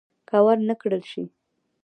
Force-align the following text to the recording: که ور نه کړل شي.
که 0.29 0.37
ور 0.45 0.57
نه 0.69 0.75
کړل 0.81 1.03
شي. 1.11 1.23